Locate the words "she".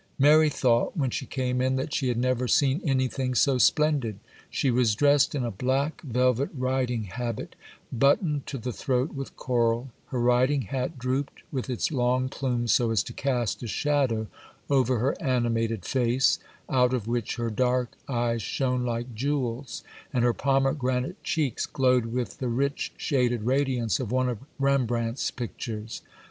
1.11-1.27, 1.93-2.07, 4.49-4.71